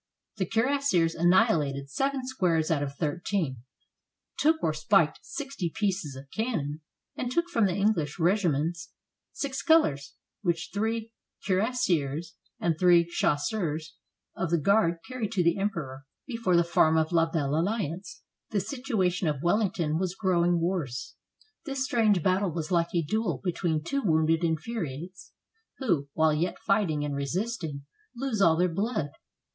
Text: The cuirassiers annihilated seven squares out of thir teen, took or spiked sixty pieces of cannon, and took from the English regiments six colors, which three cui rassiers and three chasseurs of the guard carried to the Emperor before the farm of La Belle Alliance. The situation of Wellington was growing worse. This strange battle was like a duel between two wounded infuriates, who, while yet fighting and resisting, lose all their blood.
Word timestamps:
The 0.37 0.47
cuirassiers 0.47 1.13
annihilated 1.13 1.91
seven 1.91 2.25
squares 2.25 2.71
out 2.71 2.81
of 2.81 2.95
thir 2.95 3.21
teen, 3.23 3.57
took 4.39 4.55
or 4.63 4.73
spiked 4.73 5.19
sixty 5.21 5.69
pieces 5.69 6.15
of 6.15 6.25
cannon, 6.31 6.81
and 7.15 7.31
took 7.31 7.47
from 7.49 7.67
the 7.67 7.75
English 7.75 8.17
regiments 8.17 8.93
six 9.31 9.61
colors, 9.61 10.15
which 10.41 10.71
three 10.73 11.13
cui 11.45 11.57
rassiers 11.57 12.31
and 12.59 12.79
three 12.79 13.05
chasseurs 13.05 13.95
of 14.35 14.49
the 14.49 14.57
guard 14.57 14.97
carried 15.07 15.31
to 15.33 15.43
the 15.43 15.59
Emperor 15.59 16.07
before 16.25 16.55
the 16.55 16.63
farm 16.63 16.97
of 16.97 17.11
La 17.11 17.29
Belle 17.29 17.53
Alliance. 17.55 18.23
The 18.49 18.59
situation 18.59 19.27
of 19.27 19.43
Wellington 19.43 19.99
was 19.99 20.15
growing 20.15 20.59
worse. 20.59 21.13
This 21.65 21.85
strange 21.85 22.23
battle 22.23 22.49
was 22.51 22.71
like 22.71 22.89
a 22.95 23.03
duel 23.03 23.39
between 23.43 23.83
two 23.83 24.01
wounded 24.01 24.43
infuriates, 24.43 25.31
who, 25.77 26.09
while 26.13 26.33
yet 26.33 26.57
fighting 26.57 27.05
and 27.05 27.15
resisting, 27.15 27.85
lose 28.15 28.41
all 28.41 28.57
their 28.57 28.67
blood. 28.67 29.11